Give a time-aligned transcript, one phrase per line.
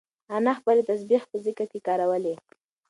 [0.37, 2.35] انا خپلې تسبیح په ذکر کې کارولې.